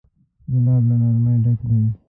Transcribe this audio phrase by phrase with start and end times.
[0.51, 1.81] ګلاب له نرمۍ ډک دی.